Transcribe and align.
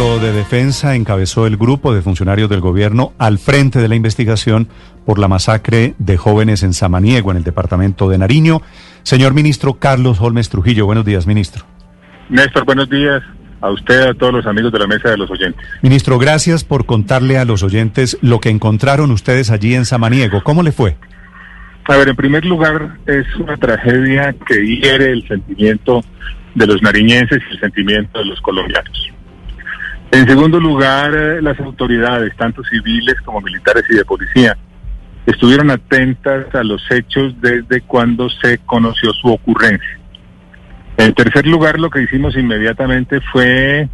ministro 0.00 0.26
de 0.26 0.32
Defensa 0.32 0.94
encabezó 0.94 1.46
el 1.46 1.58
grupo 1.58 1.92
de 1.92 2.00
funcionarios 2.00 2.48
del 2.48 2.62
gobierno 2.62 3.12
al 3.18 3.38
frente 3.38 3.80
de 3.80 3.88
la 3.88 3.96
investigación 3.96 4.66
por 5.04 5.18
la 5.18 5.28
masacre 5.28 5.94
de 5.98 6.16
jóvenes 6.16 6.62
en 6.62 6.72
Samaniego, 6.72 7.30
en 7.30 7.36
el 7.36 7.44
departamento 7.44 8.08
de 8.08 8.16
Nariño. 8.16 8.62
Señor 9.02 9.34
ministro 9.34 9.74
Carlos 9.74 10.18
Holmes 10.18 10.48
Trujillo, 10.48 10.86
buenos 10.86 11.04
días, 11.04 11.26
ministro. 11.26 11.66
Néstor, 12.30 12.64
buenos 12.64 12.88
días 12.88 13.22
a 13.60 13.68
usted, 13.68 14.08
a 14.08 14.14
todos 14.14 14.32
los 14.32 14.46
amigos 14.46 14.72
de 14.72 14.78
la 14.78 14.86
mesa 14.86 15.10
de 15.10 15.18
los 15.18 15.30
oyentes. 15.30 15.62
Ministro, 15.82 16.18
gracias 16.18 16.64
por 16.64 16.86
contarle 16.86 17.36
a 17.36 17.44
los 17.44 17.62
oyentes 17.62 18.16
lo 18.22 18.40
que 18.40 18.48
encontraron 18.48 19.10
ustedes 19.10 19.50
allí 19.50 19.74
en 19.74 19.84
Samaniego. 19.84 20.42
¿Cómo 20.42 20.62
le 20.62 20.72
fue? 20.72 20.96
A 21.84 21.96
ver, 21.98 22.08
en 22.08 22.16
primer 22.16 22.46
lugar, 22.46 22.96
es 23.04 23.26
una 23.36 23.58
tragedia 23.58 24.34
que 24.48 24.64
hiere 24.64 25.12
el 25.12 25.28
sentimiento 25.28 26.00
de 26.54 26.66
los 26.66 26.80
nariñenses 26.80 27.42
y 27.50 27.52
el 27.52 27.60
sentimiento 27.60 28.18
de 28.18 28.24
los 28.24 28.40
colombianos. 28.40 29.10
En 30.12 30.26
segundo 30.26 30.58
lugar, 30.58 31.14
eh, 31.14 31.42
las 31.42 31.58
autoridades, 31.60 32.36
tanto 32.36 32.62
civiles 32.64 33.14
como 33.24 33.40
militares 33.40 33.84
y 33.88 33.94
de 33.94 34.04
policía, 34.04 34.56
estuvieron 35.24 35.70
atentas 35.70 36.52
a 36.54 36.64
los 36.64 36.82
hechos 36.90 37.34
desde 37.40 37.82
cuando 37.82 38.28
se 38.28 38.58
conoció 38.58 39.12
su 39.12 39.28
ocurrencia. 39.28 39.98
En 40.96 41.14
tercer 41.14 41.46
lugar, 41.46 41.78
lo 41.78 41.90
que 41.90 42.02
hicimos 42.02 42.36
inmediatamente 42.36 43.20
fue 43.32 43.88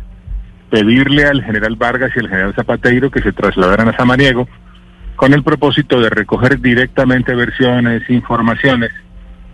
pedirle 0.70 1.26
al 1.26 1.44
general 1.44 1.76
Vargas 1.76 2.10
y 2.16 2.20
al 2.20 2.28
general 2.28 2.54
Zapateiro 2.54 3.10
que 3.10 3.22
se 3.22 3.32
trasladaran 3.32 3.88
a 3.88 3.96
Samaniego 3.96 4.48
con 5.14 5.32
el 5.32 5.42
propósito 5.42 6.00
de 6.00 6.10
recoger 6.10 6.60
directamente 6.60 7.34
versiones, 7.34 8.08
informaciones 8.10 8.90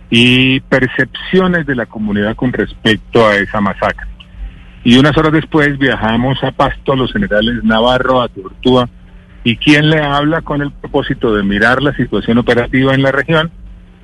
y 0.09 0.59
percepciones 0.61 1.65
de 1.65 1.75
la 1.75 1.85
comunidad 1.85 2.35
con 2.35 2.51
respecto 2.53 3.27
a 3.27 3.35
esa 3.35 3.61
masacre. 3.61 4.12
Y 4.83 4.97
unas 4.97 5.17
horas 5.17 5.31
después 5.31 5.77
viajamos 5.77 6.43
a 6.43 6.51
Pasto, 6.51 6.95
los 6.95 7.13
generales 7.13 7.63
Navarro, 7.63 8.21
a 8.21 8.27
Tortúa, 8.27 8.89
y 9.43 9.57
quien 9.57 9.89
le 9.89 9.99
habla 10.01 10.41
con 10.41 10.61
el 10.61 10.71
propósito 10.71 11.33
de 11.35 11.43
mirar 11.43 11.81
la 11.81 11.95
situación 11.95 12.37
operativa 12.37 12.93
en 12.93 13.01
la 13.01 13.11
región 13.11 13.51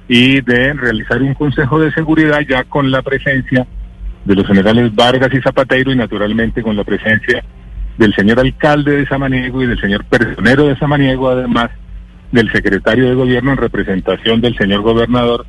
y 0.08 0.42
de 0.42 0.74
realizar 0.74 1.22
un 1.22 1.34
consejo 1.34 1.80
de 1.80 1.92
seguridad 1.94 2.42
ya 2.48 2.64
con 2.64 2.92
la 2.92 3.02
presencia 3.02 3.68
de 4.26 4.36
los 4.36 4.46
generales 4.46 4.94
Vargas 4.94 5.30
y 5.34 5.42
Zapateiro 5.42 5.92
y 5.92 5.96
naturalmente 5.96 6.62
con 6.62 6.76
la 6.76 6.84
presencia 6.84 7.44
del 7.98 8.14
señor 8.16 8.40
alcalde 8.40 8.98
de 8.98 9.08
Samaniego 9.08 9.62
y 9.62 9.68
del 9.68 9.80
señor 9.80 10.06
personero 10.06 10.68
de 10.68 10.78
Samaniego, 10.78 11.30
además 11.30 11.70
del 12.32 12.52
secretario 12.52 13.10
de 13.10 13.16
gobierno 13.16 13.52
en 13.52 13.58
representación 13.58 14.42
del 14.42 14.58
señor 14.58 14.82
gobernador, 14.82 15.46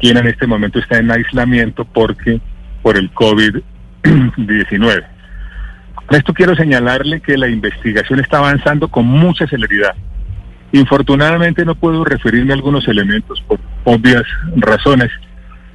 quien 0.00 0.16
en 0.16 0.26
este 0.26 0.46
momento 0.46 0.78
está 0.78 0.98
en 0.98 1.10
aislamiento 1.10 1.84
porque 1.84 2.40
por 2.82 2.96
el 2.96 3.10
COVID-19. 4.04 5.04
Con 5.94 6.16
esto 6.16 6.34
quiero 6.34 6.54
señalarle 6.54 7.20
que 7.20 7.38
la 7.38 7.48
investigación 7.48 8.20
está 8.20 8.38
avanzando 8.38 8.88
con 8.88 9.06
mucha 9.06 9.46
celeridad. 9.46 9.94
Infortunadamente 10.72 11.64
no 11.64 11.74
puedo 11.74 12.04
referirme 12.04 12.52
a 12.52 12.56
algunos 12.56 12.86
elementos 12.88 13.40
por 13.46 13.58
obvias 13.84 14.24
razones, 14.56 15.10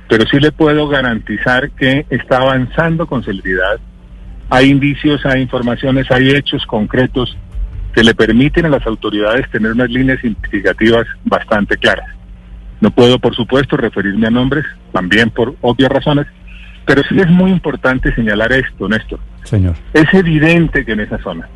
pero 0.08 0.26
sí 0.28 0.40
le 0.40 0.52
puedo 0.52 0.88
garantizar 0.88 1.72
que 1.72 2.06
está 2.10 2.38
avanzando 2.38 3.08
con 3.08 3.24
celeridad. 3.24 3.80
Hay 4.50 4.70
indicios, 4.70 5.26
hay 5.26 5.42
informaciones, 5.42 6.12
hay 6.12 6.32
hechos 6.32 6.66
concretos 6.66 7.38
que 7.94 8.04
le 8.04 8.14
permiten 8.14 8.66
a 8.66 8.70
las 8.70 8.86
autoridades 8.86 9.50
tener 9.50 9.72
unas 9.72 9.90
líneas 9.90 10.24
investigativas 10.24 11.08
bastante 11.24 11.78
claras. 11.78 12.08
No 12.82 12.92
puedo, 12.92 13.20
por 13.20 13.36
supuesto, 13.36 13.78
referirme 13.78 14.28
a 14.28 14.32
nombres, 14.32 14.66
también 14.92 15.30
por 15.32 15.56
obvias 15.62 15.92
razones, 15.92 16.28
pero 16.86 17.04
sí 17.04 17.20
es 17.20 17.28
muy 17.30 17.52
importante 17.52 18.14
señalar 18.16 18.52
esto, 18.52 18.88
Néstor. 18.88 19.20
Señor. 19.44 19.76
Es 19.94 20.14
evidente 20.14 20.86
que 20.86 20.94
en 20.94 21.02
esa 21.02 21.18
zona 21.20 21.48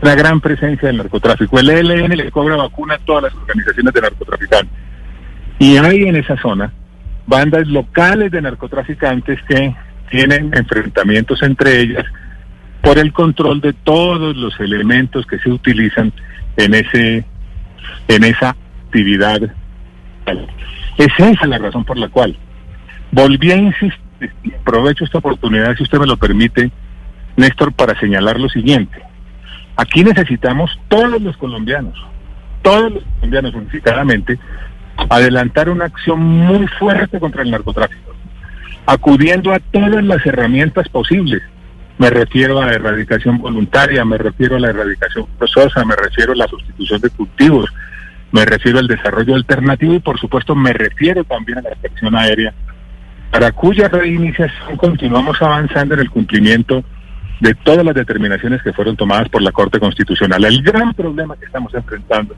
la 0.00 0.14
gran 0.14 0.40
presencia 0.40 0.88
del 0.88 0.98
narcotráfico. 0.98 1.58
El 1.58 1.70
ELN 1.70 2.16
le 2.16 2.30
cobra 2.30 2.56
vacuna 2.56 2.94
a 2.94 2.98
todas 2.98 3.24
las 3.24 3.34
organizaciones 3.34 3.92
de 3.92 4.00
narcotraficantes. 4.00 4.78
Y 5.58 5.76
hay 5.76 6.02
en 6.02 6.16
esa 6.16 6.36
zona 6.36 6.72
bandas 7.26 7.66
locales 7.66 8.30
de 8.30 8.40
narcotraficantes 8.40 9.40
que 9.48 9.74
tienen 10.10 10.50
enfrentamientos 10.54 11.42
entre 11.42 11.80
ellas 11.80 12.04
por 12.80 12.98
el 12.98 13.12
control 13.12 13.60
de 13.60 13.72
todos 13.72 14.36
los 14.36 14.58
elementos 14.60 15.26
que 15.26 15.38
se 15.38 15.50
utilizan 15.50 16.12
en 16.56 16.74
ese 16.74 17.24
en 18.08 18.24
esa 18.24 18.50
actividad 18.86 19.40
es 20.96 21.08
esa 21.18 21.46
la 21.46 21.58
razón 21.58 21.84
por 21.84 21.98
la 21.98 22.08
cual 22.08 22.36
volví 23.12 23.52
a 23.52 23.56
insistir, 23.56 24.07
aprovecho 24.60 25.04
esta 25.04 25.18
oportunidad, 25.18 25.76
si 25.76 25.82
usted 25.82 25.98
me 25.98 26.06
lo 26.06 26.16
permite, 26.16 26.70
Néstor, 27.36 27.72
para 27.72 27.98
señalar 27.98 28.38
lo 28.38 28.48
siguiente. 28.48 29.00
Aquí 29.76 30.02
necesitamos 30.02 30.78
todos 30.88 31.22
los 31.22 31.36
colombianos, 31.36 31.94
todos 32.62 32.92
los 32.92 33.04
colombianos 33.04 33.54
unificadamente, 33.54 34.38
adelantar 35.08 35.68
una 35.68 35.84
acción 35.84 36.20
muy 36.20 36.66
fuerte 36.66 37.20
contra 37.20 37.42
el 37.42 37.50
narcotráfico, 37.50 38.12
acudiendo 38.86 39.52
a 39.52 39.60
todas 39.60 40.02
las 40.02 40.24
herramientas 40.26 40.88
posibles. 40.88 41.42
Me 41.98 42.10
refiero 42.10 42.60
a 42.60 42.66
la 42.66 42.72
erradicación 42.72 43.38
voluntaria, 43.38 44.04
me 44.04 44.18
refiero 44.18 44.56
a 44.56 44.60
la 44.60 44.70
erradicación 44.70 45.26
forzosa, 45.38 45.84
me 45.84 45.96
refiero 45.96 46.32
a 46.32 46.36
la 46.36 46.48
sustitución 46.48 47.00
de 47.00 47.10
cultivos, 47.10 47.70
me 48.32 48.44
refiero 48.44 48.78
al 48.78 48.86
desarrollo 48.86 49.34
alternativo 49.34 49.94
y 49.94 50.00
por 50.00 50.18
supuesto 50.18 50.54
me 50.54 50.72
refiero 50.72 51.24
también 51.24 51.58
a 51.58 51.62
la 51.62 51.70
inspección 51.70 52.14
aérea, 52.14 52.52
para 53.30 53.52
cuya 53.52 53.88
reiniciación 53.88 54.76
continuamos 54.76 55.40
avanzando 55.42 55.94
en 55.94 56.00
el 56.00 56.10
cumplimiento 56.10 56.82
de 57.40 57.54
todas 57.54 57.84
las 57.84 57.94
determinaciones 57.94 58.62
que 58.62 58.72
fueron 58.72 58.96
tomadas 58.96 59.28
por 59.28 59.42
la 59.42 59.52
Corte 59.52 59.78
Constitucional. 59.78 60.44
El 60.44 60.62
gran 60.62 60.94
problema 60.94 61.36
que 61.36 61.44
estamos 61.44 61.72
enfrentando 61.74 62.34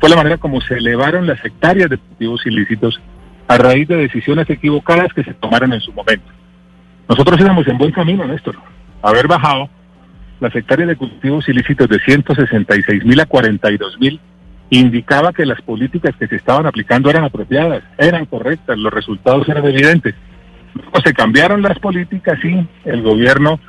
fue 0.00 0.08
la 0.08 0.16
manera 0.16 0.38
como 0.38 0.60
se 0.60 0.74
elevaron 0.74 1.26
las 1.26 1.44
hectáreas 1.44 1.90
de 1.90 1.98
cultivos 1.98 2.46
ilícitos 2.46 3.00
a 3.48 3.58
raíz 3.58 3.86
de 3.88 3.96
decisiones 3.96 4.48
equivocadas 4.48 5.12
que 5.12 5.24
se 5.24 5.34
tomaron 5.34 5.72
en 5.72 5.80
su 5.80 5.92
momento. 5.92 6.30
Nosotros 7.08 7.38
íbamos 7.40 7.66
en 7.66 7.78
buen 7.78 7.92
camino, 7.92 8.24
Néstor, 8.24 8.56
haber 9.02 9.26
bajado 9.28 9.68
las 10.40 10.54
hectáreas 10.54 10.88
de 10.88 10.96
cultivos 10.96 11.48
ilícitos 11.48 11.88
de 11.88 12.00
166 12.00 13.04
mil 13.04 13.20
a 13.20 13.26
42 13.26 14.00
mil 14.00 14.20
indicaba 14.78 15.34
que 15.34 15.44
las 15.44 15.60
políticas 15.60 16.16
que 16.16 16.26
se 16.26 16.36
estaban 16.36 16.64
aplicando 16.64 17.10
eran 17.10 17.24
apropiadas, 17.24 17.82
eran 17.98 18.24
correctas, 18.24 18.78
los 18.78 18.92
resultados 18.92 19.46
eran 19.48 19.66
evidentes. 19.66 20.14
se 21.04 21.12
cambiaron 21.12 21.60
las 21.60 21.78
políticas 21.78 22.38
y 22.42 22.66
el 22.86 23.02
gobierno, 23.02 23.60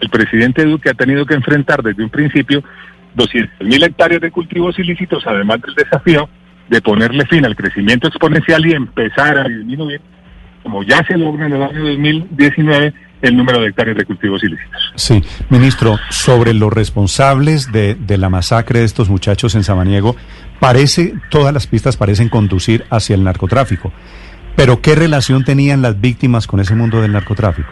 el 0.00 0.08
presidente 0.08 0.64
Duque 0.64 0.88
ha 0.88 0.94
tenido 0.94 1.26
que 1.26 1.34
enfrentar 1.34 1.82
desde 1.82 2.02
un 2.02 2.08
principio 2.08 2.64
200 3.14 3.66
mil 3.66 3.82
hectáreas 3.82 4.22
de 4.22 4.30
cultivos 4.30 4.78
ilícitos, 4.78 5.26
además 5.26 5.60
del 5.60 5.74
desafío 5.74 6.26
de 6.70 6.80
ponerle 6.80 7.26
fin 7.26 7.44
al 7.44 7.54
crecimiento 7.54 8.08
exponencial 8.08 8.64
y 8.64 8.72
empezar 8.72 9.38
a 9.38 9.44
disminuir, 9.44 10.00
como 10.62 10.82
ya 10.82 11.04
se 11.06 11.18
logra 11.18 11.46
en 11.46 11.52
el 11.52 11.62
año 11.62 11.84
2019, 11.84 12.94
el 13.22 13.36
número 13.36 13.60
de 13.60 13.68
hectáreas 13.68 13.96
de 13.96 14.04
cultivos 14.04 14.42
ilícitos. 14.42 14.92
Sí, 14.94 15.22
ministro, 15.48 15.98
sobre 16.10 16.54
los 16.54 16.72
responsables 16.72 17.72
de, 17.72 17.94
de 17.94 18.18
la 18.18 18.28
masacre 18.28 18.80
de 18.80 18.84
estos 18.84 19.08
muchachos 19.08 19.54
en 19.54 19.64
Samaniego, 19.64 20.16
parece, 20.60 21.14
todas 21.30 21.52
las 21.52 21.66
pistas 21.66 21.96
parecen 21.96 22.28
conducir 22.28 22.84
hacia 22.90 23.14
el 23.14 23.24
narcotráfico. 23.24 23.92
Pero 24.56 24.80
¿qué 24.80 24.94
relación 24.94 25.44
tenían 25.44 25.82
las 25.82 26.00
víctimas 26.00 26.46
con 26.46 26.60
ese 26.60 26.74
mundo 26.74 27.02
del 27.02 27.12
narcotráfico? 27.12 27.68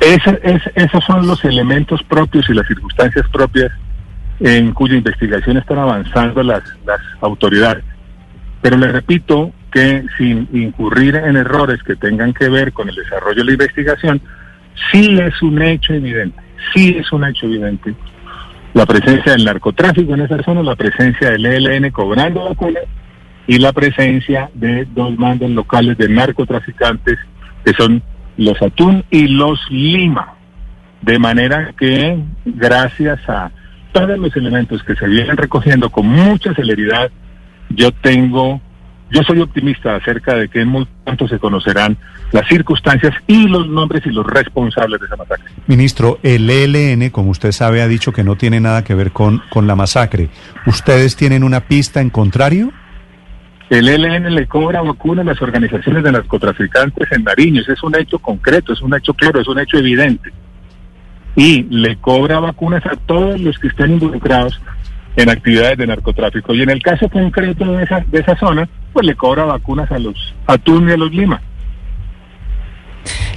es, 0.00 0.62
esos 0.74 1.04
son 1.04 1.26
los 1.26 1.44
elementos 1.44 2.02
propios 2.04 2.48
y 2.48 2.54
las 2.54 2.66
circunstancias 2.66 3.26
propias 3.30 3.70
en 4.40 4.72
cuya 4.72 4.96
investigación 4.96 5.58
están 5.58 5.78
avanzando 5.78 6.42
las, 6.42 6.62
las 6.86 7.00
autoridades. 7.20 7.84
Pero 8.62 8.76
le 8.76 8.90
repito 8.90 9.52
que 9.70 10.04
sin 10.16 10.48
incurrir 10.52 11.16
en 11.16 11.36
errores 11.36 11.82
que 11.82 11.96
tengan 11.96 12.32
que 12.32 12.48
ver 12.48 12.72
con 12.72 12.88
el 12.88 12.94
desarrollo 12.94 13.38
de 13.38 13.44
la 13.44 13.52
investigación, 13.52 14.20
sí 14.90 15.18
es 15.20 15.40
un 15.42 15.60
hecho 15.60 15.92
evidente, 15.92 16.40
sí 16.74 16.96
es 16.98 17.12
un 17.12 17.24
hecho 17.24 17.46
evidente 17.46 17.94
la 18.74 18.86
presencia 18.86 19.32
del 19.32 19.44
narcotráfico 19.44 20.14
en 20.14 20.22
esa 20.22 20.42
zona, 20.42 20.62
la 20.62 20.76
presencia 20.76 21.30
del 21.30 21.46
ELN 21.46 21.90
cobrando 21.90 22.44
vacunas 22.44 22.84
y 23.46 23.58
la 23.58 23.72
presencia 23.72 24.50
de 24.54 24.86
dos 24.94 25.18
mandos 25.18 25.50
locales 25.50 25.98
de 25.98 26.08
narcotraficantes 26.08 27.18
que 27.64 27.72
son 27.72 28.02
los 28.36 28.60
Atún 28.62 29.04
y 29.10 29.28
los 29.28 29.58
Lima. 29.70 30.34
De 31.02 31.18
manera 31.18 31.72
que 31.78 32.18
gracias 32.44 33.18
a 33.28 33.50
todos 33.92 34.18
los 34.18 34.34
elementos 34.36 34.82
que 34.84 34.94
se 34.94 35.06
vienen 35.06 35.36
recogiendo 35.36 35.90
con 35.90 36.06
mucha 36.06 36.54
celeridad, 36.54 37.10
yo 37.70 37.90
tengo 37.90 38.60
yo 39.10 39.22
soy 39.22 39.40
optimista 39.40 39.96
acerca 39.96 40.36
de 40.36 40.48
que 40.48 40.60
en 40.60 40.68
muy 40.68 40.86
pronto 41.04 41.26
se 41.26 41.38
conocerán 41.38 41.96
las 42.32 42.46
circunstancias 42.46 43.12
y 43.26 43.48
los 43.48 43.68
nombres 43.68 44.06
y 44.06 44.10
los 44.10 44.26
responsables 44.26 45.00
de 45.00 45.06
esa 45.06 45.16
masacre. 45.16 45.50
Ministro, 45.66 46.18
el 46.22 46.48
ELN, 46.48 47.10
como 47.10 47.30
usted 47.30 47.52
sabe, 47.52 47.82
ha 47.82 47.88
dicho 47.88 48.12
que 48.12 48.22
no 48.22 48.36
tiene 48.36 48.60
nada 48.60 48.84
que 48.84 48.94
ver 48.94 49.10
con, 49.10 49.42
con 49.50 49.66
la 49.66 49.74
masacre. 49.74 50.28
¿Ustedes 50.66 51.16
tienen 51.16 51.42
una 51.42 51.60
pista 51.60 52.00
en 52.00 52.10
contrario? 52.10 52.72
El 53.68 53.88
ELN 53.88 54.34
le 54.34 54.46
cobra 54.46 54.82
vacuna 54.82 55.22
a 55.22 55.24
las 55.24 55.40
organizaciones 55.42 56.02
de 56.02 56.12
narcotraficantes 56.12 57.10
en 57.12 57.24
Nariño. 57.24 57.62
es 57.66 57.82
un 57.82 57.96
hecho 57.96 58.18
concreto, 58.18 58.72
es 58.72 58.80
un 58.80 58.94
hecho 58.94 59.14
claro, 59.14 59.40
es 59.40 59.48
un 59.48 59.58
hecho 59.58 59.78
evidente. 59.78 60.32
y 61.36 61.62
le 61.62 61.96
cobra 61.96 62.40
vacunas 62.40 62.84
a 62.84 62.96
todos 63.06 63.40
los 63.40 63.56
que 63.58 63.68
estén 63.68 63.92
involucrados 63.92 64.60
en 65.14 65.30
actividades 65.30 65.78
de 65.78 65.86
narcotráfico. 65.86 66.52
Y 66.54 66.62
en 66.62 66.70
el 66.70 66.82
caso 66.82 67.08
concreto 67.08 67.64
de 67.64 67.84
esa, 67.84 68.04
de 68.10 68.18
esa 68.18 68.36
zona, 68.36 68.68
pues 68.92 69.06
le 69.06 69.16
cobra 69.16 69.44
vacunas 69.44 69.90
a 69.90 69.98
los 69.98 70.16
Atún 70.46 70.88
y 70.88 70.92
a 70.92 70.96
los 70.96 71.10
Lima. 71.12 71.40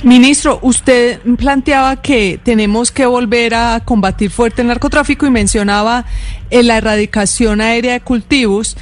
Ministro, 0.04 0.60
usted 0.62 1.22
planteaba 1.38 2.02
que 2.02 2.38
tenemos 2.44 2.92
que 2.92 3.06
volver 3.06 3.56
a 3.56 3.80
combatir 3.86 4.32
fuerte 4.32 4.62
el 4.62 4.68
narcotráfico 4.68 5.26
y 5.26 5.32
mencionaba 5.32 6.04
en 6.50 6.68
la 6.68 6.78
erradicación 6.78 7.62
aérea 7.62 7.94
de 7.94 8.02
cultivos. 8.02 8.76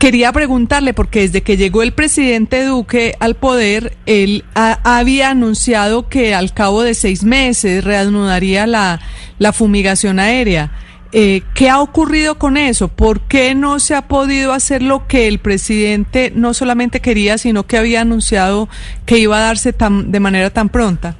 Quería 0.00 0.32
preguntarle, 0.32 0.92
porque 0.92 1.20
desde 1.20 1.42
que 1.42 1.56
llegó 1.56 1.82
el 1.82 1.92
presidente 1.92 2.64
Duque 2.64 3.14
al 3.20 3.36
poder, 3.36 3.96
él 4.06 4.44
había 4.54 5.30
anunciado 5.30 6.08
que 6.08 6.34
al 6.34 6.52
cabo 6.52 6.82
de 6.82 6.94
seis 6.94 7.22
meses 7.22 7.84
reanudaría 7.84 8.66
la, 8.66 9.00
la 9.38 9.52
fumigación 9.52 10.18
aérea. 10.18 10.72
Eh, 11.16 11.42
¿Qué 11.54 11.70
ha 11.70 11.80
ocurrido 11.80 12.38
con 12.38 12.56
eso? 12.56 12.88
¿Por 12.88 13.20
qué 13.20 13.54
no 13.54 13.78
se 13.78 13.94
ha 13.94 14.08
podido 14.08 14.52
hacer 14.52 14.82
lo 14.82 15.06
que 15.06 15.28
el 15.28 15.38
presidente 15.38 16.32
no 16.34 16.54
solamente 16.54 16.98
quería, 16.98 17.38
sino 17.38 17.68
que 17.68 17.78
había 17.78 18.00
anunciado 18.00 18.68
que 19.06 19.18
iba 19.18 19.36
a 19.36 19.42
darse 19.42 19.72
tan, 19.72 20.10
de 20.10 20.18
manera 20.18 20.50
tan 20.50 20.70
pronta? 20.70 21.14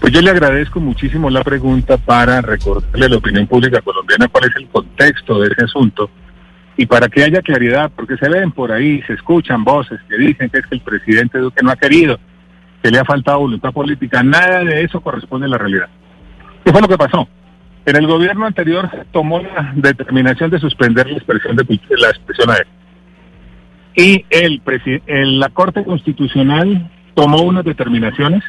Pues 0.00 0.12
yo 0.12 0.20
le 0.20 0.30
agradezco 0.30 0.80
muchísimo 0.80 1.30
la 1.30 1.44
pregunta 1.44 1.98
para 1.98 2.40
recordarle 2.40 3.06
a 3.06 3.08
la 3.10 3.16
opinión 3.18 3.46
pública 3.46 3.80
colombiana 3.80 4.26
cuál 4.26 4.50
es 4.50 4.56
el 4.56 4.66
contexto 4.66 5.38
de 5.38 5.52
ese 5.52 5.66
asunto 5.66 6.10
y 6.76 6.86
para 6.86 7.08
que 7.08 7.22
haya 7.22 7.42
claridad, 7.42 7.92
porque 7.94 8.16
se 8.16 8.28
ven 8.28 8.50
por 8.50 8.72
ahí, 8.72 9.00
se 9.02 9.12
escuchan 9.12 9.62
voces 9.62 10.00
que 10.08 10.16
dicen 10.16 10.50
que 10.50 10.58
es 10.58 10.66
que 10.66 10.74
el 10.74 10.80
presidente 10.80 11.38
Duque 11.38 11.62
no 11.62 11.70
ha 11.70 11.76
querido, 11.76 12.18
que 12.82 12.90
le 12.90 12.98
ha 12.98 13.04
faltado 13.04 13.38
voluntad 13.38 13.72
política. 13.72 14.24
Nada 14.24 14.64
de 14.64 14.82
eso 14.82 15.00
corresponde 15.00 15.46
a 15.46 15.50
la 15.50 15.58
realidad. 15.58 15.86
¿Qué 16.64 16.72
fue 16.72 16.80
lo 16.80 16.88
que 16.88 16.98
pasó? 16.98 17.28
En 17.86 17.96
el 17.96 18.06
gobierno 18.06 18.46
anterior 18.46 18.88
tomó 19.12 19.40
la 19.40 19.72
determinación 19.76 20.50
de 20.50 20.58
suspender 20.58 21.06
la 21.08 21.18
expresión 21.18 21.54
de 21.56 21.64
la 21.98 22.08
expresión 22.08 22.50
aérea. 22.50 22.72
Y 23.94 24.24
el 24.30 24.62
en 25.06 25.38
la 25.38 25.50
Corte 25.50 25.84
Constitucional 25.84 26.90
tomó 27.14 27.42
unas 27.42 27.64
determinaciones 27.64 28.42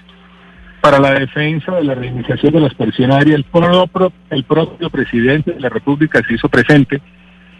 para 0.82 1.00
la 1.00 1.12
defensa 1.12 1.76
de 1.76 1.84
la 1.84 1.96
reiniciación 1.96 2.54
de 2.54 2.62
la 2.62 2.68
expresión 2.68 3.12
aérea. 3.12 3.36
El 3.36 3.44
propio, 3.44 4.14
el 4.30 4.44
propio 4.46 4.90
presidente 4.90 5.52
de 5.52 5.60
la 5.60 5.70
República 5.70 6.22
se 6.26 6.36
hizo 6.36 6.48
presente 6.48 7.02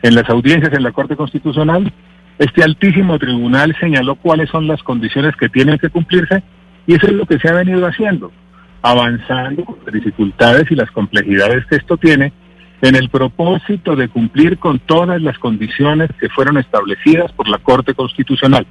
en 0.02 0.16
las 0.16 0.30
audiencias 0.30 0.74
en 0.74 0.84
la 0.84 0.94
Corte 0.94 1.18
Constitucional. 1.18 1.92
Este 2.40 2.64
altísimo 2.64 3.20
tribunal 3.20 3.76
señaló 3.80 4.16
cuáles 4.16 4.50
son 4.50 4.68
las 4.68 4.82
condiciones 4.82 5.36
que 5.36 5.50
tienen 5.50 5.78
que 5.78 5.90
cumplirse 5.90 6.42
y 6.88 6.96
eso 6.96 7.08
es 7.08 7.14
lo 7.14 7.26
que 7.26 7.38
se 7.40 7.50
ha 7.50 7.54
venido 7.54 7.86
haciendo 7.86 8.32
avanzando 8.86 9.66
con 9.66 9.78
las 9.84 9.94
dificultades 9.96 10.70
y 10.70 10.76
las 10.76 10.92
complejidades 10.92 11.66
que 11.66 11.78
esto 11.78 11.98
tiene 11.98 12.32
en 12.84 12.96
el 12.96 13.10
propósito 13.10 13.96
de 13.96 14.10
cumplir 14.10 14.60
con 14.60 14.78
todas 14.78 15.20
las 15.24 15.40
condiciones 15.40 16.08
que 16.20 16.30
fueron 16.30 16.60
establecidas 16.60 17.32
por 17.32 17.48
la 17.48 17.58
Corte 17.58 17.96
Constitucional. 17.96 18.68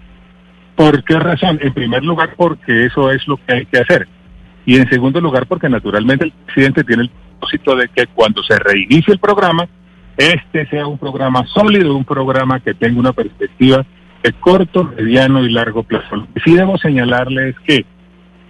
¿Por 0.77 1.03
qué 1.03 1.19
razón? 1.19 1.59
En 1.61 1.75
primer 1.75 2.05
lugar, 2.05 2.35
porque 2.37 2.87
eso 2.87 3.11
es 3.11 3.27
lo 3.27 3.39
que 3.39 3.55
hay 3.55 3.67
que 3.67 3.79
hacer. 3.79 4.07
Y 4.65 4.77
en 4.77 4.89
segundo 4.89 5.21
lugar, 5.21 5.47
porque 5.49 5.69
naturalmente 5.69 6.27
el 6.27 6.33
presidente 6.47 6.85
tiene 6.85 7.03
el 7.03 7.11
propósito 7.11 7.75
de 7.75 7.89
que 7.89 8.07
cuando 8.07 8.41
se 8.45 8.57
reinicie 8.57 9.15
el 9.15 9.19
programa, 9.19 9.67
este 10.17 10.65
sea 10.69 10.87
un 10.87 10.97
programa 10.99 11.45
sólido, 11.47 11.97
un 11.97 12.05
programa 12.05 12.61
que 12.61 12.75
tenga 12.75 13.01
una 13.01 13.13
perspectiva 13.13 13.85
de 14.23 14.33
corto, 14.35 14.85
mediano 14.97 15.45
y 15.45 15.51
largo 15.51 15.83
plazo. 15.83 16.15
Lo 16.15 16.29
que 16.33 16.41
sí 16.41 16.57
señalarle 16.81 17.49
es 17.49 17.57
que 17.67 17.85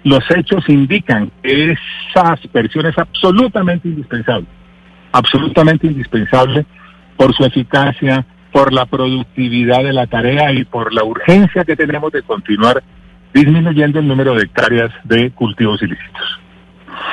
los 0.04 0.22
hechos 0.30 0.62
indican 0.68 1.30
que 1.42 1.72
esa 1.72 2.32
aspersión 2.32 2.86
es 2.86 2.96
absolutamente 2.98 3.88
indispensable, 3.88 4.46
absolutamente 5.12 5.86
indispensable 5.86 6.66
por 7.16 7.34
su 7.34 7.44
eficacia, 7.44 8.24
por 8.52 8.72
la 8.72 8.86
productividad 8.86 9.82
de 9.82 9.92
la 9.92 10.06
tarea 10.06 10.52
y 10.52 10.64
por 10.64 10.92
la 10.92 11.04
urgencia 11.04 11.64
que 11.64 11.74
tenemos 11.74 12.12
de 12.12 12.22
continuar 12.22 12.82
disminuyendo 13.32 13.98
el 13.98 14.06
número 14.06 14.34
de 14.34 14.44
hectáreas 14.44 14.92
de 15.04 15.32
cultivos 15.32 15.82
ilícitos. 15.82 16.40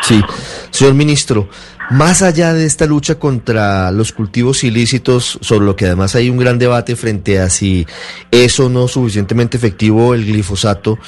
Sí, 0.01 0.21
señor 0.69 0.93
ministro, 0.93 1.49
más 1.89 2.21
allá 2.21 2.53
de 2.53 2.65
esta 2.65 2.85
lucha 2.85 3.15
contra 3.15 3.91
los 3.91 4.11
cultivos 4.11 4.63
ilícitos, 4.63 5.39
sobre 5.41 5.65
lo 5.65 5.75
que 5.75 5.85
además 5.85 6.15
hay 6.15 6.29
un 6.29 6.37
gran 6.37 6.59
debate 6.59 6.95
frente 6.95 7.39
a 7.39 7.49
si 7.49 7.87
es 8.29 8.59
o 8.59 8.69
no 8.69 8.87
suficientemente 8.87 9.57
efectivo 9.57 10.13
el 10.13 10.25
glifosato, 10.25 10.99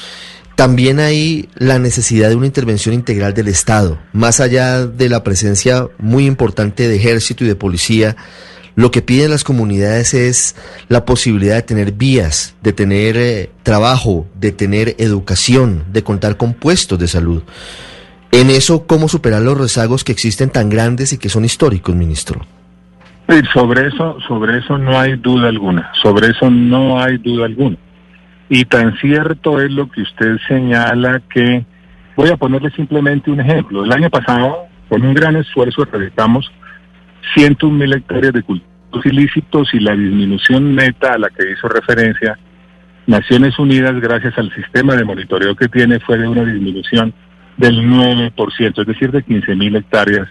también 0.56 1.00
hay 1.00 1.50
la 1.56 1.80
necesidad 1.80 2.30
de 2.30 2.36
una 2.36 2.46
intervención 2.46 2.94
integral 2.94 3.34
del 3.34 3.48
Estado, 3.48 3.98
más 4.12 4.40
allá 4.40 4.86
de 4.86 5.10
la 5.10 5.24
presencia 5.24 5.88
muy 5.98 6.26
importante 6.26 6.88
de 6.88 6.96
ejército 6.96 7.44
y 7.44 7.48
de 7.48 7.56
policía. 7.56 8.16
Lo 8.76 8.92
que 8.92 9.02
piden 9.02 9.32
las 9.32 9.44
comunidades 9.44 10.14
es 10.14 10.56
la 10.90 11.06
posibilidad 11.06 11.56
de 11.56 11.62
tener 11.62 11.92
vías, 11.92 12.56
de 12.62 12.74
tener 12.74 13.18
eh, 13.18 13.52
trabajo, 13.64 14.26
de 14.36 14.52
tener 14.52 14.96
educación, 14.98 15.86
de 15.92 16.04
contar 16.04 16.38
con 16.38 16.54
puestos 16.54 16.98
de 16.98 17.08
salud. 17.08 17.44
En 18.32 18.50
eso, 18.50 18.88
¿cómo 18.88 19.08
superar 19.08 19.44
los 19.44 19.58
rezagos 19.58 20.04
que 20.04 20.12
existen 20.12 20.50
tan 20.50 20.70
grandes 20.70 21.14
y 21.14 21.20
que 21.20 21.30
son 21.30 21.46
históricos, 21.46 21.96
ministro? 21.96 22.42
Sobre 23.54 23.88
eso, 23.88 24.18
sobre 24.28 24.58
eso 24.60 24.78
no 24.78 25.00
hay 25.00 25.16
duda 25.16 25.50
alguna. 25.50 25.92
Sobre 26.02 26.30
eso 26.30 26.50
no 26.50 27.00
hay 27.00 27.18
duda 27.18 27.46
alguna. 27.46 27.78
Y 28.50 28.66
tan 28.66 28.96
cierto 28.98 29.62
es 29.62 29.72
lo 29.72 29.90
que 29.90 30.02
usted 30.02 30.38
señala 30.48 31.22
que, 31.34 31.66
voy 32.16 32.30
a 32.30 32.38
ponerle 32.38 32.70
simplemente 32.72 33.32
un 33.32 33.40
ejemplo. 33.40 33.84
El 33.84 33.92
año 33.92 34.10
pasado, 34.10 34.68
con 34.90 35.04
un 35.04 35.14
gran 35.14 35.36
esfuerzo, 35.36 35.84
erradicamos 35.84 36.52
101 37.36 37.78
mil 37.78 37.94
hectáreas 37.94 38.34
de 38.34 38.44
cultivos 38.44 39.06
ilícitos 39.06 39.74
y 39.74 39.80
la 39.80 39.94
disminución 39.94 40.76
neta 40.76 41.14
a 41.14 41.18
la 41.18 41.30
que 41.30 41.52
hizo 41.52 41.68
referencia 41.68 42.38
Naciones 43.06 43.60
Unidas, 43.60 44.00
gracias 44.00 44.38
al 44.38 44.54
sistema 44.54 44.96
de 44.96 45.04
monitoreo 45.04 45.56
que 45.56 45.68
tiene, 45.68 46.00
fue 46.00 46.18
de 46.18 46.28
una 46.28 46.46
disminución 46.46 47.14
del 47.58 47.82
9%, 47.82 48.82
es 48.82 48.88
decir, 48.88 49.12
de 49.12 49.24
15 49.24 49.56
mil 49.56 49.76
hectáreas 49.76 50.28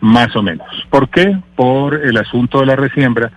más 0.00 0.34
o 0.34 0.42
menos. 0.42 0.66
¿Por 0.88 1.10
qué? 1.10 1.38
Por 1.56 1.94
el 1.94 2.16
asunto 2.16 2.60
de 2.60 2.66
la 2.66 2.76
resiembra 2.76 3.30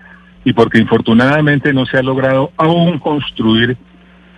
y 0.45 0.53
porque 0.53 0.79
infortunadamente 0.79 1.73
no 1.73 1.85
se 1.85 1.97
ha 1.97 2.03
logrado 2.03 2.51
aún 2.57 3.00
construir 3.00 3.77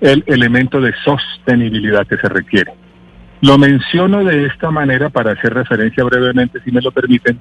el 0.01 0.23
elemento 0.27 0.81
de 0.81 0.93
sostenibilidad 1.03 2.05
que 2.07 2.17
se 2.17 2.29
requiere. 2.29 2.73
Lo 3.41 3.57
menciono 3.57 4.23
de 4.23 4.45
esta 4.45 4.71
manera 4.71 5.09
para 5.09 5.31
hacer 5.31 5.53
referencia 5.53 6.03
brevemente, 6.03 6.59
si 6.63 6.71
me 6.71 6.81
lo 6.81 6.91
permiten, 6.91 7.39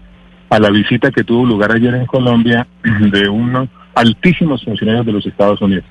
a 0.50 0.58
la 0.58 0.70
visita 0.70 1.10
que 1.10 1.24
tuvo 1.24 1.46
lugar 1.46 1.72
ayer 1.72 1.94
en 1.94 2.06
Colombia 2.06 2.66
de 2.82 3.28
unos 3.28 3.68
altísimos 3.94 4.64
funcionarios 4.64 5.06
de 5.06 5.12
los 5.12 5.26
Estados 5.26 5.60
Unidos, 5.60 5.84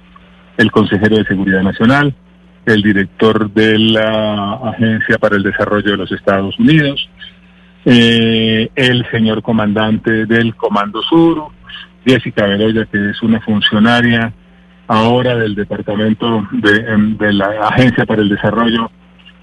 el 0.58 0.72
consejero 0.72 1.18
de 1.18 1.26
Seguridad 1.26 1.64
Nacional, 1.64 2.14
el 2.66 2.82
director 2.82 3.52
de 3.52 3.78
la 3.80 4.54
Agencia 4.54 5.18
para 5.18 5.36
el 5.36 5.44
Desarrollo 5.44 5.92
de 5.92 5.98
los 5.98 6.12
Estados 6.12 6.58
Unidos, 6.60 7.10
eh, 7.86 8.70
el 8.76 9.06
señor 9.12 9.42
comandante 9.42 10.26
del 10.26 10.56
Comando 10.56 11.02
Sur, 11.02 11.48
Jessica 12.06 12.46
Bedoya, 12.46 12.86
que 12.86 13.10
es 13.10 13.22
una 13.22 13.42
funcionaria 13.42 14.34
ahora 14.88 15.36
del 15.36 15.56
Departamento 15.56 16.48
em, 16.88 17.18
de, 17.18 17.34
la 17.34 17.68
Agencia 17.70 18.06
para 18.06 18.22
el 18.22 18.30
Desarrollo 18.30 18.92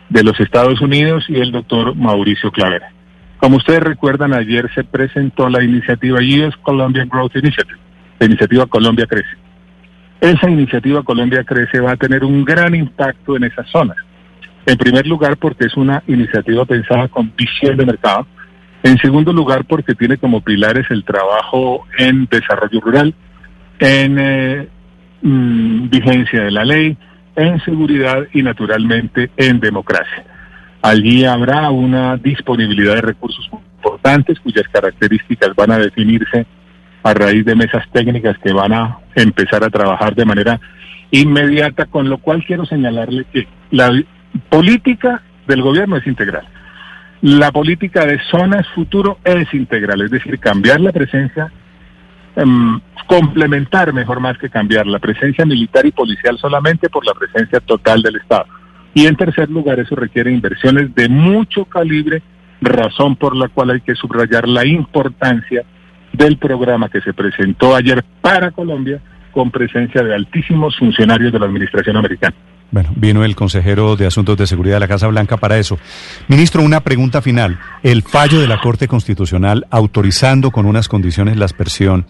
de 0.08 0.22
los 0.22 0.38
Estados 0.40 0.80
Unidos 0.80 1.24
y 1.28 1.36
el 1.36 1.52
doctor 1.52 1.94
Mauricio 1.94 2.50
Clavera. 2.50 2.92
Como 3.38 3.56
ustedes 3.56 3.82
recuerdan, 3.82 4.34
ayer 4.34 4.70
se 4.74 4.84
presentó 4.84 5.48
la 5.48 5.62
iniciativa 5.62 6.18
US 6.18 6.56
Colombia 6.62 7.06
Growth 7.06 7.36
Initiative, 7.36 7.78
la 8.18 8.26
iniciativa 8.26 8.66
Colombia 8.66 9.06
Crece. 9.06 9.36
Esa 10.20 10.50
iniciativa 10.50 11.02
Colombia 11.02 11.44
Crece 11.44 11.80
va 11.80 11.92
a 11.92 11.96
tener 11.96 12.24
un 12.24 12.44
gran 12.44 12.74
impacto 12.74 13.36
en 13.36 13.44
esas 13.44 13.66
zonas. 13.70 13.96
En 14.66 14.76
primer 14.76 15.06
lugar, 15.06 15.38
porque 15.38 15.64
es 15.64 15.76
una 15.76 16.02
iniciativa 16.06 16.66
pensada 16.66 17.08
con 17.08 17.32
visión 17.34 17.78
de 17.78 17.86
mercado. 17.86 18.26
En 18.82 18.98
segundo 18.98 19.32
lugar, 19.32 19.64
porque 19.64 19.94
tiene 19.94 20.18
como 20.18 20.42
pilares 20.42 20.86
el 20.90 21.04
trabajo 21.04 21.86
en 21.96 22.26
desarrollo 22.30 22.80
rural, 22.80 23.14
en 23.78 24.18
eh, 24.18 24.68
Mm, 25.22 25.90
vigencia 25.90 26.44
de 26.44 26.50
la 26.50 26.64
ley, 26.64 26.96
en 27.36 27.60
seguridad 27.60 28.26
y 28.32 28.42
naturalmente 28.42 29.30
en 29.36 29.60
democracia. 29.60 30.24
Allí 30.80 31.26
habrá 31.26 31.70
una 31.70 32.16
disponibilidad 32.16 32.94
de 32.94 33.02
recursos 33.02 33.46
importantes 33.52 34.40
cuyas 34.40 34.66
características 34.68 35.54
van 35.54 35.72
a 35.72 35.78
definirse 35.78 36.46
a 37.02 37.12
raíz 37.12 37.44
de 37.44 37.54
mesas 37.54 37.84
técnicas 37.92 38.38
que 38.38 38.52
van 38.52 38.72
a 38.72 38.98
empezar 39.14 39.62
a 39.62 39.68
trabajar 39.68 40.14
de 40.14 40.24
manera 40.24 40.58
inmediata, 41.10 41.84
con 41.84 42.08
lo 42.08 42.16
cual 42.18 42.42
quiero 42.46 42.64
señalarle 42.64 43.26
que 43.30 43.46
la 43.70 43.92
política 44.48 45.22
del 45.46 45.60
gobierno 45.60 45.98
es 45.98 46.06
integral. 46.06 46.46
La 47.20 47.52
política 47.52 48.06
de 48.06 48.18
zonas 48.30 48.66
futuro 48.68 49.18
es 49.24 49.52
integral, 49.52 50.00
es 50.00 50.10
decir, 50.10 50.38
cambiar 50.38 50.80
la 50.80 50.92
presencia 50.92 51.52
Em, 52.40 52.80
complementar, 53.06 53.92
mejor 53.92 54.18
más 54.20 54.38
que 54.38 54.48
cambiar, 54.48 54.86
la 54.86 54.98
presencia 54.98 55.44
militar 55.44 55.84
y 55.84 55.90
policial 55.90 56.38
solamente 56.38 56.88
por 56.88 57.04
la 57.04 57.12
presencia 57.12 57.60
total 57.60 58.00
del 58.00 58.16
Estado. 58.16 58.46
Y 58.94 59.06
en 59.06 59.16
tercer 59.16 59.50
lugar, 59.50 59.78
eso 59.78 59.94
requiere 59.94 60.32
inversiones 60.32 60.94
de 60.94 61.08
mucho 61.10 61.66
calibre 61.66 62.22
razón 62.62 63.16
por 63.16 63.36
la 63.36 63.48
cual 63.48 63.70
hay 63.70 63.80
que 63.82 63.94
subrayar 63.94 64.48
la 64.48 64.64
importancia 64.64 65.64
del 66.14 66.38
programa 66.38 66.88
que 66.88 67.02
se 67.02 67.12
presentó 67.12 67.74
ayer 67.76 68.02
para 68.22 68.52
Colombia 68.52 69.00
con 69.32 69.50
presencia 69.50 70.02
de 70.02 70.14
altísimos 70.14 70.76
funcionarios 70.78 71.32
de 71.32 71.40
la 71.40 71.46
administración 71.46 71.98
americana. 71.98 72.34
Bueno, 72.70 72.90
vino 72.94 73.24
el 73.24 73.34
consejero 73.34 73.96
de 73.96 74.06
Asuntos 74.06 74.36
de 74.36 74.46
Seguridad 74.46 74.76
de 74.76 74.80
la 74.80 74.88
Casa 74.88 75.08
Blanca 75.08 75.36
para 75.36 75.58
eso. 75.58 75.78
Ministro, 76.28 76.62
una 76.62 76.80
pregunta 76.80 77.20
final. 77.20 77.58
El 77.82 78.02
fallo 78.02 78.40
de 78.40 78.46
la 78.46 78.60
Corte 78.60 78.86
Constitucional 78.86 79.66
autorizando 79.70 80.52
con 80.52 80.66
unas 80.66 80.88
condiciones 80.88 81.36
la 81.36 81.46
aspersión 81.46 82.06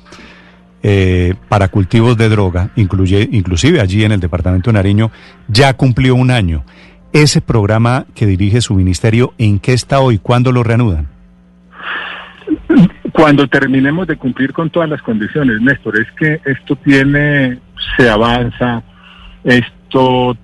eh, 0.83 1.35
para 1.49 1.69
cultivos 1.69 2.17
de 2.17 2.29
droga, 2.29 2.71
incluye, 2.77 3.29
inclusive 3.33 3.81
allí 3.81 4.05
en 4.05 4.13
el 4.13 4.21
departamento 4.21 4.71
de 4.71 4.75
Nariño, 4.75 5.11
ya 5.49 5.73
cumplió 5.75 6.15
un 6.15 6.31
año. 6.31 6.65
Ese 7.13 7.41
programa 7.41 8.07
que 8.15 8.27
dirige 8.27 8.61
su 8.61 8.75
ministerio, 8.75 9.33
¿en 9.39 9.59
qué 9.59 9.73
está 9.73 10.01
hoy? 10.01 10.19
¿Cuándo 10.19 10.53
lo 10.53 10.63
reanudan? 10.63 11.09
Cuando 13.13 13.49
terminemos 13.49 14.07
de 14.07 14.17
cumplir 14.17 14.53
con 14.53 14.71
todas 14.71 14.89
las 14.89 15.03
condiciones, 15.03 15.61
Néstor, 15.61 15.99
es 15.99 16.07
que 16.19 16.41
esto 16.51 16.77
tiene, 16.77 17.59
se 17.97 18.09
avanza, 18.09 18.83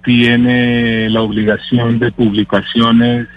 tiene 0.05 1.09
la 1.11 1.23
obligación 1.23 1.99
de 1.99 2.12
publicaciones 2.12 3.29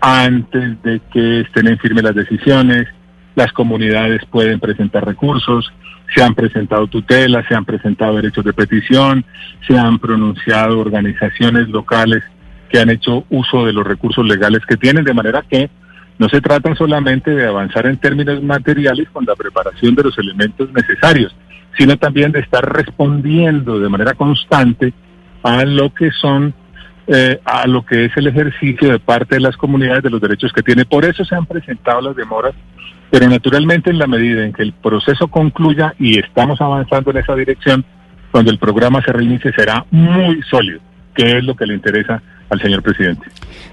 antes 0.00 0.82
de 0.82 1.00
que 1.12 1.40
estén 1.40 1.68
en 1.68 1.78
firme 1.78 2.02
las 2.02 2.14
decisiones, 2.14 2.86
las 3.34 3.52
comunidades 3.52 4.20
pueden 4.30 4.60
presentar 4.60 5.04
recursos, 5.04 5.72
se 6.14 6.22
han 6.22 6.34
presentado 6.34 6.86
tutelas, 6.86 7.46
se 7.48 7.54
han 7.54 7.64
presentado 7.64 8.16
derechos 8.16 8.44
de 8.44 8.52
petición, 8.52 9.24
se 9.66 9.78
han 9.78 9.98
pronunciado 9.98 10.78
organizaciones 10.78 11.68
locales 11.68 12.22
que 12.70 12.78
han 12.78 12.90
hecho 12.90 13.24
uso 13.30 13.64
de 13.64 13.72
los 13.72 13.86
recursos 13.86 14.26
legales 14.26 14.64
que 14.66 14.76
tienen, 14.76 15.04
de 15.04 15.14
manera 15.14 15.42
que 15.48 15.70
no 16.18 16.28
se 16.28 16.40
trata 16.40 16.74
solamente 16.74 17.30
de 17.30 17.46
avanzar 17.46 17.86
en 17.86 17.96
términos 17.96 18.42
materiales 18.42 19.08
con 19.10 19.24
la 19.24 19.36
preparación 19.36 19.94
de 19.94 20.04
los 20.04 20.18
elementos 20.18 20.72
necesarios, 20.72 21.34
sino 21.76 21.96
también 21.96 22.32
de 22.32 22.40
estar 22.40 22.64
respondiendo 22.72 23.78
de 23.78 23.88
manera 23.88 24.14
constante 24.14 24.92
a 25.42 25.64
lo 25.64 25.92
que 25.92 26.10
son 26.10 26.54
eh, 27.10 27.40
a 27.44 27.66
lo 27.66 27.86
que 27.86 28.04
es 28.04 28.16
el 28.16 28.26
ejercicio 28.26 28.90
de 28.90 28.98
parte 28.98 29.36
de 29.36 29.40
las 29.40 29.56
comunidades 29.56 30.02
de 30.02 30.10
los 30.10 30.20
derechos 30.20 30.52
que 30.52 30.62
tiene. 30.62 30.84
Por 30.84 31.06
eso 31.06 31.24
se 31.24 31.34
han 31.34 31.46
presentado 31.46 32.02
las 32.02 32.14
demoras, 32.14 32.54
pero 33.10 33.26
naturalmente 33.28 33.88
en 33.88 33.98
la 33.98 34.06
medida 34.06 34.44
en 34.44 34.52
que 34.52 34.62
el 34.62 34.74
proceso 34.74 35.28
concluya 35.28 35.94
y 35.98 36.18
estamos 36.18 36.60
avanzando 36.60 37.10
en 37.10 37.16
esa 37.16 37.34
dirección, 37.34 37.82
cuando 38.30 38.50
el 38.50 38.58
programa 38.58 39.02
se 39.02 39.12
reinicie 39.12 39.52
será 39.52 39.86
muy 39.90 40.42
sólido, 40.50 40.80
que 41.14 41.38
es 41.38 41.44
lo 41.44 41.56
que 41.56 41.64
le 41.64 41.74
interesa 41.74 42.20
al 42.50 42.60
señor 42.60 42.82
presidente. 42.82 43.26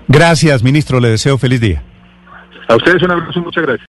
Gracias, 0.08 0.64
ministro. 0.64 1.02
Le 1.02 1.10
deseo 1.10 1.38
feliz 1.38 1.60
día. 1.60 1.82
A 2.70 2.76
ustedes 2.78 3.04
un 3.04 3.12
abrazo 3.12 3.38
y 3.38 3.42
muchas 3.42 3.64
gracias. 3.66 3.84